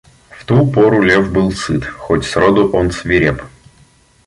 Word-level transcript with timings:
В 0.29 0.45
ту 0.45 0.65
пору 0.71 1.03
лев 1.03 1.31
был 1.31 1.51
сыт, 1.51 1.85
хоть 1.85 2.25
сроду 2.25 2.71
он 2.71 2.89
свиреп. 2.89 3.43